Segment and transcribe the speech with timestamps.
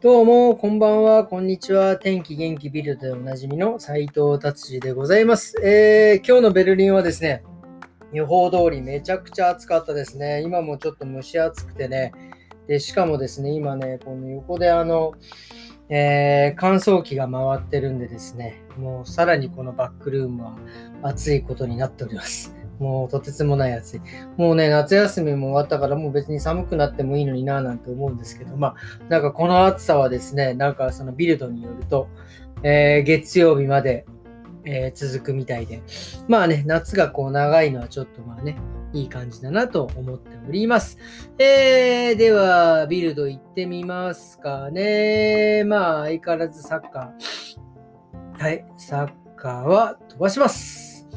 [0.00, 1.96] どうも、こんばんは、こんにちは。
[1.96, 5.56] 天気元気ビルドでおなじみの斉藤達治でございます。
[5.60, 7.42] えー、今日のベルリンはですね、
[8.12, 10.42] 予報通りめちゃくちゃ暑かったですね。
[10.42, 12.12] 今もちょっと蒸し暑くてね。
[12.68, 15.14] で、しかもですね、今ね、この横であの、
[15.88, 20.56] えー、乾燥機が回ってるんでですね、もうさらにこのバックルームは
[21.02, 22.54] 暑いことになっております。
[22.78, 24.00] もうとてつもない暑い。
[24.36, 28.74] もうね、夏休みも終わったからもう別に寒くなってもいいのになぁなんて思うんですけど、まあ、
[29.08, 32.08] なんかこの暑さはですね、なんかそのビルドによると、
[32.62, 34.06] えー、月曜日まで、
[34.64, 35.82] えー、続くみたいで、
[36.28, 38.56] まあね、夏がこう長いのはちょっとまあね、
[38.92, 40.98] いい感じだなと思っております。
[41.38, 45.64] えー、では、ビルド行ってみますかね。
[45.64, 48.42] まあ、相変わらずサッカー。
[48.42, 51.08] はい、サッカーは飛ばします。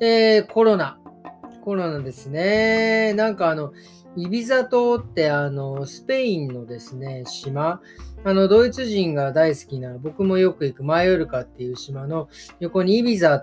[0.00, 0.99] えー、コロナ。
[1.60, 3.12] コロナですね。
[3.14, 3.72] なんかあの、
[4.16, 7.80] イビザ島ってあの、スペインのですね、島、
[8.24, 13.42] あの、ドイツ人が大好きな、僕もよく行くマヨルカっていう島の横にイビザっ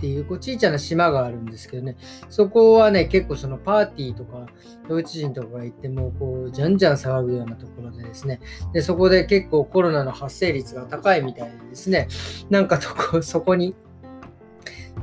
[0.00, 1.96] ていう、こう、ちいちゃな島があるんですけどね、
[2.30, 4.46] そこはね、結構そのパーティーとか、
[4.88, 8.40] ドイツ人とかが行っても、こう、じゃんじゃん騒ぐようなところでですね、
[8.72, 12.08] で、そこで結構コロナの発生率が高いみたいでですね、
[12.48, 13.74] なんかとこ、そこに、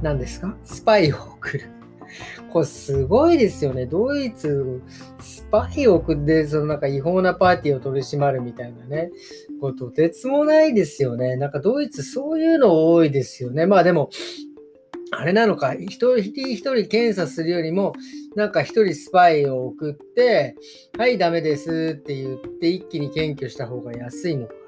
[0.02, 0.58] 何ですか？
[0.66, 1.70] スパイを送る。
[2.52, 3.86] これすごいですよね。
[3.86, 4.82] ドイツ、
[5.20, 9.12] スパイを送って、そのなんか違法なパーティーを取り締まるみたいなね。
[9.60, 11.36] これとてつもないですよね。
[11.36, 13.66] なんかドイツそういうの多いですよね。
[13.66, 14.10] まあでも、
[15.12, 17.94] あれなのか、一人一人検査するよりも、
[18.36, 20.56] なんか一人スパイを送って、
[20.98, 24.65] はい、ダメですって言って、一気に検挙した方が安いのか。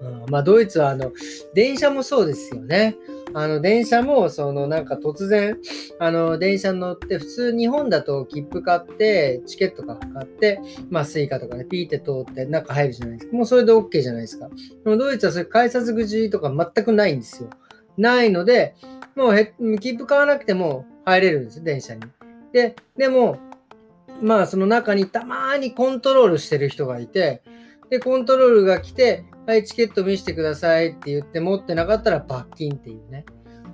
[0.00, 1.12] うん、まあ、ドイツはあの、
[1.54, 2.96] 電車もそうですよね。
[3.34, 5.58] あの、電車も、その、なんか突然、
[5.98, 13.36] あの、電車に乗って、普通日本だと切符買って、チケットか買って、まあ、 Suica とかでピーって通って中入るじゃないですか。
[13.36, 14.48] もうそれで OK じゃないですか。
[14.84, 17.50] でもドイツはそういう改札口とか全くないんですよ。
[17.96, 18.76] ないので、
[19.16, 22.02] もうへ切符買わなくても入れるんです、電車に。
[22.52, 23.38] で、でも、
[24.22, 27.42] まあ、その中にたまにコントロールしてる人がいて、
[27.90, 33.24] で、コントロールが来て、はい、チケット見せてくださいって言って持ってなかったら罰金っていうね。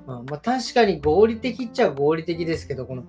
[0.07, 3.03] まあ、まあ、確かに合理的っちゃ合理的ですけど、この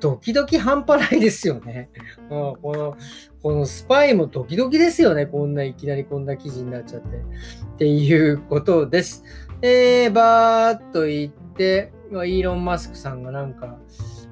[0.00, 1.88] ドキドキ半端ないですよね。
[2.28, 2.98] まあ、この、
[3.42, 5.24] このスパイもドキドキですよね。
[5.24, 7.08] こんないきなりこんな記事になっちゃって。
[7.08, 7.20] っ
[7.78, 9.24] ていうことです。
[9.62, 13.78] えー、バーっと言って、イーロン・マスクさんがなんか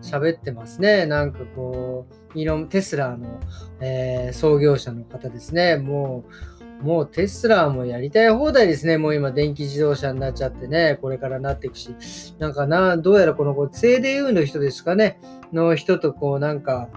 [0.03, 1.07] 喋ってますね。
[1.07, 3.41] なんかこう、イーロン、テスラの、
[3.81, 5.77] えー、創業者の方ですね。
[5.79, 8.99] もう、もうテスラもやりたい放題ですね。
[8.99, 11.95] もう今電気自動車になっちゃってね、これからなっていくし。
[12.39, 15.19] なんかな、どうやらこの CDU の人ですかね、
[15.53, 16.89] の人とこうなんか、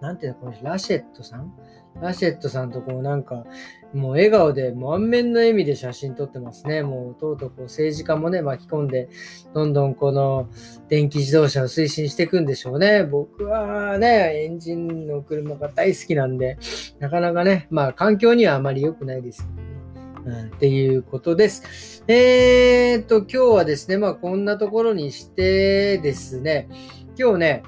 [0.00, 1.52] なんていうの、このラシェットさん
[2.00, 3.44] ラシェットさんとこうなんか、
[3.92, 6.82] もう笑顔で満面の笑みで写真撮ってますね。
[6.82, 9.08] もうとうとうこう政治家もね、巻き込んで、
[9.52, 10.48] どんどんこの
[10.88, 13.04] 電気自動車を推進していくんでしょうね。
[13.04, 16.58] 僕はね、エンジンの車が大好きなんで、
[17.00, 19.70] なかなかね、まあ環境にはあまり良くないですけどね。
[20.22, 22.04] うん、っていうことです。
[22.06, 26.68] えー、っと、今日はですね、まあこんなところにしてですね、
[27.18, 27.62] 今日ね、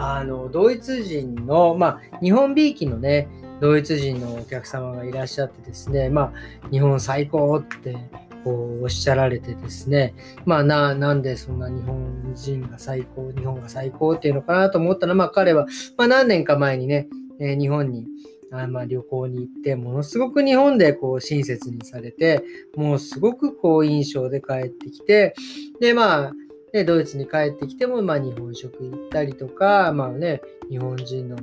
[0.00, 3.28] あの、ドイツ人の、まあ、日本びいきのね、
[3.60, 6.32] ドイツ人のお客様がいらっしゃってですね、ま
[6.62, 7.96] あ、日本最高って
[8.44, 10.14] こうおっしゃられてですね、
[10.44, 15.66] まあな、なんでそんな日本人が最高、日本が最高っていうのかなと思ったら、まあ彼は、
[15.96, 17.08] まあ何年か前にね、
[17.40, 18.06] えー、日本に
[18.52, 22.42] あまあ旅行に行って、ものすごく日本でこう親切にされて、
[22.76, 25.34] もうすごくこう印象で帰ってきて、
[25.80, 26.32] で、まあ、
[26.72, 31.36] で、ドイツに帰ってきても、まあ、日本食行ったりとか、まあね、日本人の、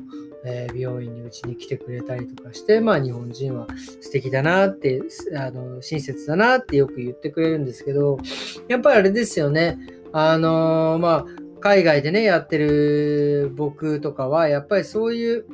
[0.45, 3.67] えー、美容院にうちに来てくれたりとかして、まあ、日本人は
[4.01, 5.01] 素敵だなって、
[5.35, 8.19] あの、親切だなってよく言ってくれるんですけど、
[8.67, 9.79] やっぱりあれですよね。
[10.13, 11.25] あのー、まあ、
[11.59, 15.45] 海外でね、やってる僕とかは、やっぱりそういう、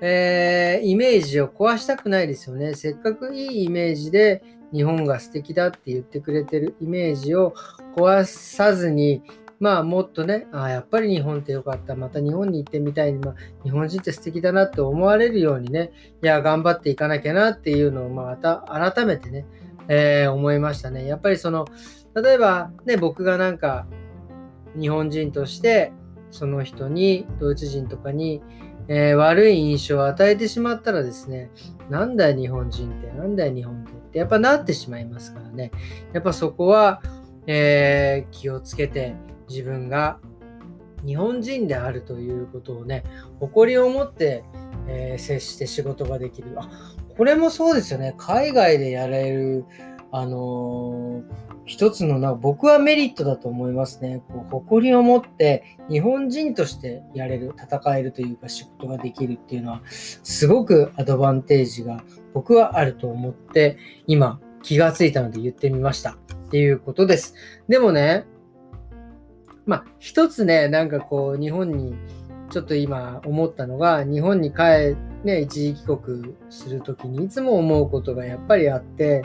[0.00, 2.74] えー、イメージを壊したくないですよね。
[2.74, 7.54] せっかくいいイメージで日本が素敵だって言ってくれてるイメージを
[7.96, 9.22] 壊さずに、
[9.60, 11.94] まあもっとね、あやっぱり日本ってよかった。
[11.94, 13.14] また日本に行ってみたい。
[13.14, 19.46] まあ、日本人って素敵だなって思われるようにね、いや、頑張っていかなきゃなっていうのを、また改めてね、
[19.88, 21.06] えー、思いましたね。
[21.06, 21.66] やっぱりその、
[22.14, 23.86] 例えばね、僕がなんか
[24.78, 25.92] 日本人として
[26.30, 28.42] その人に、ドイツ人とかに、
[28.88, 31.50] えー、悪い印象を与えてしまったらですね、
[31.88, 35.72] なんだよ日本人って、なんだよ日本ってってやっぱなってしまいますからね。
[36.12, 37.02] やっぱそこは、
[37.48, 39.16] えー、気をつけて
[39.48, 40.20] 自分が
[41.04, 43.02] 日本人であるということをね、
[43.40, 44.44] 誇りを持って、
[44.86, 46.54] えー、接して仕事ができる。
[46.56, 46.70] あ、
[47.16, 48.14] これもそうですよね。
[48.16, 49.64] 海外でやれる、
[50.16, 54.22] あのー一つのな、僕はメリットだと思いますね。
[54.28, 66.10] こう誇りを持って日本人としてやれる、戦えるというか仕事ができるっていうのは、すごくアドバンテージが僕はあると思って、今気がついたので言ってみました。
[66.10, 66.16] っ
[66.50, 67.34] ていうことです。
[67.68, 68.26] でもね、
[69.66, 71.94] まあ、一つね、なんかこう、日本に
[72.50, 79.24] ちょっと今思ったのが、日本に帰、ね、一時帰国するときにいつも思うことがやっぱりあって、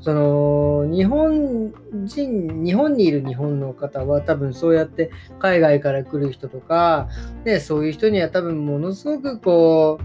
[0.00, 1.72] その日本
[2.04, 7.08] 人、日本にいる日本の方は多分そうやって海外から来る人とか、
[7.44, 9.98] ね、そういう人には多分ものすごくこ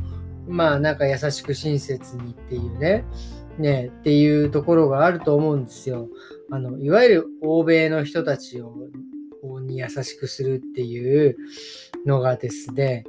[0.47, 3.06] う、まあなんか優しく親切にっていうね、
[3.57, 6.09] ね、っていうところがあると思うんですよ。
[6.51, 8.74] あの、いわゆる欧米の人たちを
[9.62, 11.38] に優しくするっていう
[12.06, 13.03] のがですね、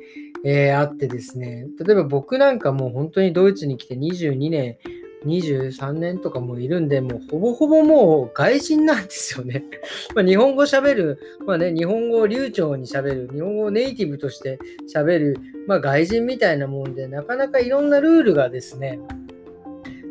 [0.44, 4.76] えー、あってですね、例えば僕なんかもう本当にドイツに来て22年
[5.26, 9.64] 23年とかもいるんで、もうほぼほぼもう外人なんですよね。
[10.14, 14.58] ま日本語喋る、まあね、日本語を流暢に喋る、日本語をネイティブとして
[14.92, 15.36] 喋る、
[15.66, 19.00] まあ外人みたいなもんで、なかなかいろんなルールがですね、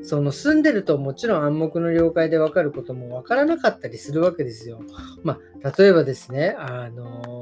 [0.06, 4.80] その住んでるともちろん暗黙の了解で分かることも分からなかったりするわけですよ。
[5.24, 7.35] まあ、例えばですね、あの、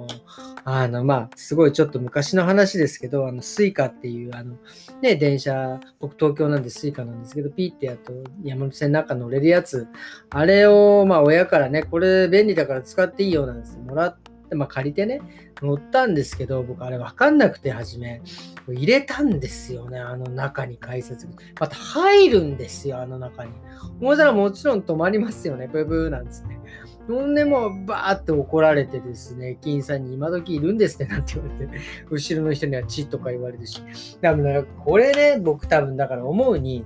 [0.65, 4.55] あの、まあ、すごいちょっと昔の話ですけど、あの、 Suica っていう、あの、
[5.01, 8.13] ね、電車、僕東京なんで Suica なんですけど、ピーってやると
[8.43, 9.87] 山手線の中乗れるやつ、
[10.29, 15.21] あれを、まあ、親からね、これ便利だから使っていいよなんですもらって、まあ、借りてね、
[15.61, 18.21] 乗ったんですけど、僕あれ分かんなくて、初め。
[18.67, 21.27] 入れたんですよね、あの中に改札。
[21.59, 23.51] また入るんですよ、あの中に。
[23.99, 26.59] もしたらもちろん止まりますよね、ブブーなんですね。
[27.07, 31.79] ほんでもうバーって怒られてですね、駅員さんに今時いるんですってなんて言われて、
[32.09, 33.81] 後ろの人にはチッとか言われるし。
[34.21, 36.85] だからこれね、僕多分だから思うに、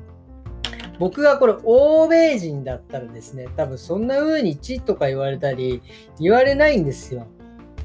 [1.00, 5.84] 僕がこれ欧米人だったらですね、多分そんな風にチッとか言われたり、
[6.20, 7.28] 言われないんですよ。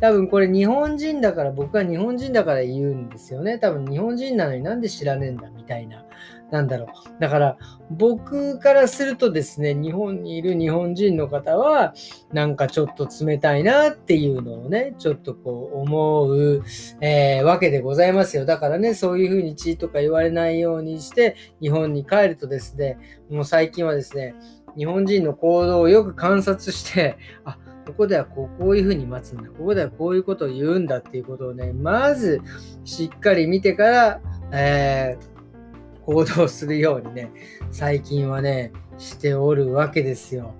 [0.02, 3.60] 多分これ日本人だから僕は日本人だから言うんですよね。
[3.60, 6.04] 多分日本人なのになんで知らねえんだみたいな。
[6.50, 6.88] なんだろう。
[7.20, 7.56] だから
[7.88, 11.94] 僕からするとですね、日本にいる日本人の方は
[12.32, 16.64] なんかちょっと冷たいなっていうのをね、ちょっとこう思う、
[17.00, 18.44] えー、わけでございますよ。
[18.44, 22.98] だからね、そういうふうに地とか言われないようにして日本に帰るとですね、
[23.30, 24.34] もう最近はですね、
[24.76, 27.56] 日本人の行動をよく観察して、あ、
[27.86, 29.48] ここではこうこういうふうに待つんだ。
[29.50, 32.40] ここではこういうことを言うんだっていうことをね、まず
[32.84, 34.20] しっかり見てから、
[34.52, 37.32] えー、行動するようにね、
[37.70, 40.54] 最近はね、しておるわけですよ。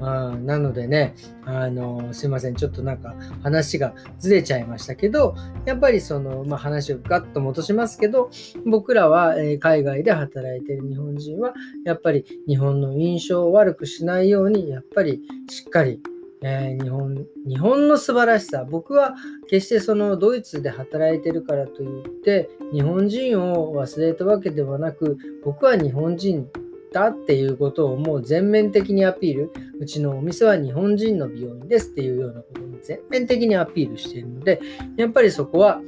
[0.00, 1.14] うん、なのでね、
[1.46, 5.34] あのすいません、ちょっとなんか話がずれちゃいましたけど、
[5.64, 8.30] やっぱりその、まあ、話をガッと戻しますけど、
[8.66, 16.02] 僕らは、えー、海外で働いてる日本人は、やっぱり日本の印象を悪くしないように、やっぱりしっかり
[16.48, 18.64] えー、日本日本の素晴らしさ。
[18.64, 19.16] 僕は
[19.48, 26.48] 決してそのドイツで働いてるからといって日本人を忘れたわけではなく僕は日本人
[26.92, 29.52] だっていうことをもう全面的にアピール。
[29.80, 34.60] うちのお店は日本人の美容院ですっていうようなことに全面的にアピールしているので
[34.96, 35.82] やっぱりそこは、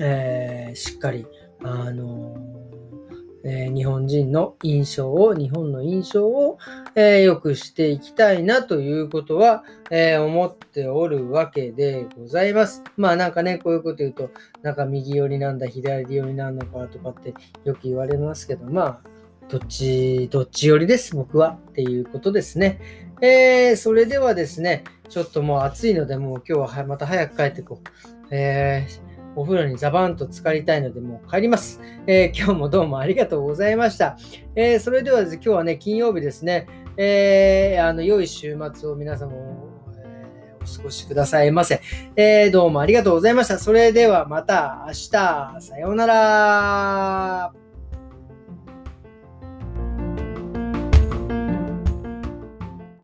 [0.00, 1.26] えー、しっかり
[1.62, 2.51] あの
[3.44, 6.58] えー、日本人の印象を、日本の印象を、
[6.94, 12.82] えー、良くしていきたいなということは、えー、思っておるわけでございます。
[12.96, 14.30] まあなんかね、こういうこと言うと、
[14.62, 17.34] なんか右寄りなんだ、左寄りなのかとかって
[17.64, 19.08] よく言われますけど、まあ、
[19.48, 21.58] どっち、どっち寄りです、僕は。
[21.70, 22.80] っていうことですね。
[23.20, 27.88] えー、それではですね、ちょっともう暑いので、もう今日はまた早く帰ってこう。
[28.30, 31.80] えーお風呂にザバンと浸かりたいので、もう帰ります。
[32.06, 34.16] えー、今日もどうもありがとうございました。
[34.54, 36.66] えー、それではです、ね、今日はね、金曜日ですね。
[36.96, 41.80] えー、あの、良い週末を皆様も、えお過ごしくださいませ。
[42.16, 43.58] えどうもありがとうございました。
[43.58, 45.10] それではまた明日、
[45.60, 47.61] さようなら。